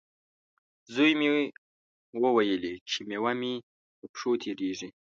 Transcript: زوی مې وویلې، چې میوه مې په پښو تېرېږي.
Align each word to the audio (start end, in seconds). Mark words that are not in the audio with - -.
زوی 0.93 1.11
مې 1.19 1.27
وویلې، 2.23 2.73
چې 2.89 2.97
میوه 3.09 3.31
مې 3.39 3.53
په 3.97 4.05
پښو 4.13 4.31
تېرېږي. 4.41 4.89